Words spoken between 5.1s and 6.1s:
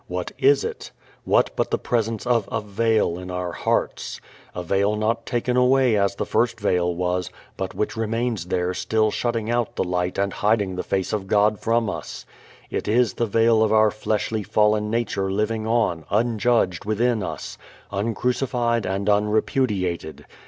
taken away